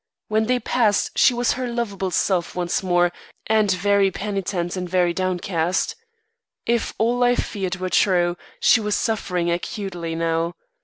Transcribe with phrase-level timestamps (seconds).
[0.29, 3.11] When they passed she was her lovable self once more
[3.45, 5.95] and very penitent and very downcast.
[6.65, 10.55] If all I feared were true, she was suffering acutely now.